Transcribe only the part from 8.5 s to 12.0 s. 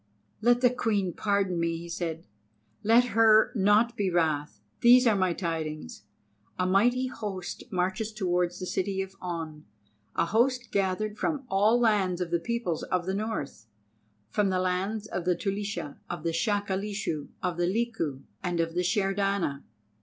the city of On, a host gathered from all